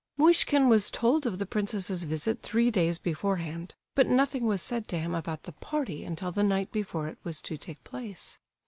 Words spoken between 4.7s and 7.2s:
to him about the party until the night before it